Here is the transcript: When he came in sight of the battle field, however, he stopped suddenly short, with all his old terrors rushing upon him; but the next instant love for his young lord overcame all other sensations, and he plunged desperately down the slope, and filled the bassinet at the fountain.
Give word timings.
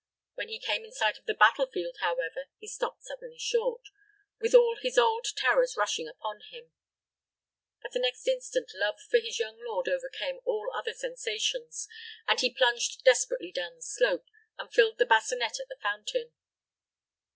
When 0.33 0.47
he 0.47 0.57
came 0.57 0.83
in 0.83 0.91
sight 0.93 1.19
of 1.19 1.25
the 1.25 1.35
battle 1.35 1.67
field, 1.67 1.97
however, 1.99 2.47
he 2.57 2.65
stopped 2.67 3.03
suddenly 3.03 3.37
short, 3.37 3.89
with 4.39 4.55
all 4.55 4.75
his 4.81 4.97
old 4.97 5.27
terrors 5.35 5.77
rushing 5.77 6.07
upon 6.07 6.41
him; 6.49 6.71
but 7.83 7.91
the 7.91 7.99
next 7.99 8.27
instant 8.27 8.71
love 8.73 8.99
for 8.99 9.19
his 9.19 9.37
young 9.37 9.59
lord 9.63 9.87
overcame 9.87 10.39
all 10.43 10.71
other 10.73 10.93
sensations, 10.95 11.87
and 12.27 12.39
he 12.39 12.51
plunged 12.51 13.03
desperately 13.03 13.51
down 13.51 13.75
the 13.75 13.83
slope, 13.83 14.25
and 14.57 14.73
filled 14.73 14.97
the 14.97 15.05
bassinet 15.05 15.59
at 15.59 15.67
the 15.69 15.77
fountain. 15.83 16.33